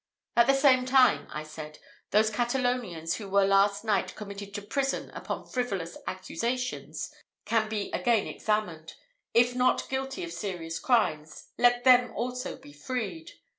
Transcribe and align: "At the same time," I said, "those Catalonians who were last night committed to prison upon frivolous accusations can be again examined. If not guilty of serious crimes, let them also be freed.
"At 0.35 0.47
the 0.47 0.55
same 0.55 0.87
time," 0.87 1.27
I 1.31 1.43
said, 1.43 1.77
"those 2.09 2.31
Catalonians 2.31 3.17
who 3.17 3.29
were 3.29 3.45
last 3.45 3.83
night 3.85 4.15
committed 4.15 4.51
to 4.55 4.61
prison 4.63 5.11
upon 5.11 5.45
frivolous 5.45 5.95
accusations 6.07 7.13
can 7.45 7.69
be 7.69 7.91
again 7.91 8.25
examined. 8.25 8.95
If 9.35 9.53
not 9.53 9.87
guilty 9.89 10.23
of 10.23 10.33
serious 10.33 10.79
crimes, 10.79 11.49
let 11.59 11.83
them 11.83 12.11
also 12.15 12.57
be 12.57 12.73
freed. 12.73 13.33